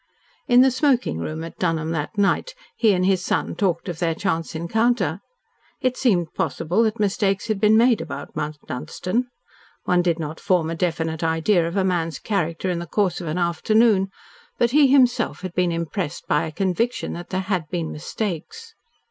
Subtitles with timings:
[0.53, 4.15] In the smoking room at Dunholm that night he and his son talked of their
[4.15, 5.19] chance encounter.
[5.79, 9.27] It seemed possible that mistakes had been made about Mount Dunstan.
[9.83, 13.27] One did not form a definite idea of a man's character in the course of
[13.27, 14.09] an afternoon,
[14.57, 18.73] but he himself had been impressed by a conviction that there had been mistakes.